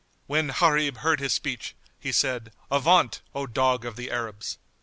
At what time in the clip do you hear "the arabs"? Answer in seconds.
3.97-4.57